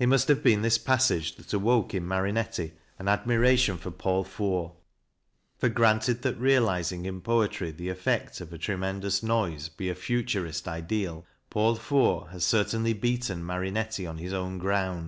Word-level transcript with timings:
It 0.00 0.08
must 0.08 0.26
have 0.26 0.42
been 0.42 0.62
this 0.62 0.78
passage 0.78 1.36
that 1.36 1.52
awoke 1.52 1.94
in 1.94 2.04
Marinetti 2.08 2.72
an 2.98 3.06
admiration 3.06 3.76
for 3.78 3.92
Paul 3.92 4.24
Fort, 4.24 4.72
for 5.58 5.68
granted 5.68 6.22
that 6.22 6.34
realizing 6.40 7.06
in 7.06 7.20
poetry 7.20 7.70
the 7.70 7.88
effect 7.88 8.40
of 8.40 8.52
a 8.52 8.58
tremendous 8.58 9.22
noise 9.22 9.68
be 9.68 9.88
a 9.88 9.94
Futurist 9.94 10.66
ideal, 10.66 11.24
Paul 11.50 11.76
Fort 11.76 12.30
has 12.30 12.42
certainly 12.44 12.94
beaten 12.94 13.44
Marinetti 13.46 14.08
on 14.08 14.18
his 14.18 14.32
own 14.32 14.58
ground. 14.58 15.02